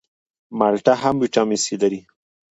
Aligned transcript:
مالټه 0.59 0.93
هم 1.01 1.15
ویټامین 1.19 1.59
سي 1.65 1.75
لري 1.81 1.99